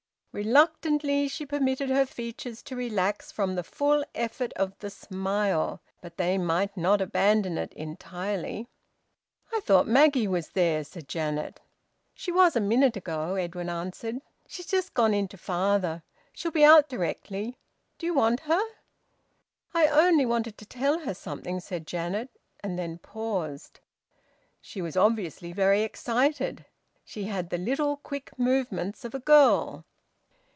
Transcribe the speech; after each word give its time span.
Reluctantly 0.33 1.27
she 1.27 1.45
permitted 1.45 1.89
her 1.89 2.05
features 2.05 2.61
to 2.63 2.73
relax 2.73 3.33
from 3.33 3.53
the 3.55 3.65
full 3.65 4.01
effort 4.15 4.53
of 4.53 4.73
the 4.79 4.89
smile; 4.89 5.81
but 5.99 6.15
they 6.15 6.37
might 6.37 6.77
not 6.77 7.01
abandon 7.01 7.57
it 7.57 7.73
entirely. 7.73 8.69
"I 9.53 9.59
thought 9.59 9.89
Maggie 9.89 10.29
was 10.29 10.51
there," 10.51 10.85
said 10.85 11.09
Janet. 11.09 11.59
"She 12.13 12.31
was, 12.31 12.55
a 12.55 12.61
minute 12.61 12.95
ago," 12.95 13.35
Edwin 13.35 13.69
answered. 13.69 14.21
"She's 14.47 14.67
just 14.67 14.93
gone 14.93 15.13
in 15.13 15.27
to 15.27 15.37
father. 15.37 16.01
She'll 16.31 16.49
be 16.49 16.63
out 16.63 16.87
directly. 16.87 17.57
Do 17.97 18.05
you 18.05 18.13
want 18.13 18.39
her?" 18.41 18.63
"I 19.73 19.87
only 19.87 20.25
wanted 20.25 20.57
to 20.59 20.65
tell 20.65 20.99
her 20.99 21.13
something," 21.13 21.59
said 21.59 21.85
Janet, 21.85 22.29
and 22.61 22.79
then 22.79 22.99
paused. 22.99 23.81
She 24.61 24.81
was 24.81 24.95
obviously 24.95 25.51
very 25.51 25.81
excited. 25.83 26.63
She 27.03 27.25
had 27.25 27.49
the 27.49 27.57
little 27.57 27.97
quick 27.97 28.31
movements 28.39 29.03
of 29.03 29.13
a 29.13 29.19
girl. 29.19 29.83